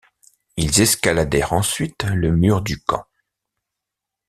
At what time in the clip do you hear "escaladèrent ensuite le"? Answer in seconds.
0.81-2.31